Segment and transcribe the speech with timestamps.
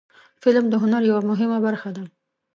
[0.43, 2.03] فلم د هنر یوه مهمه برخه ده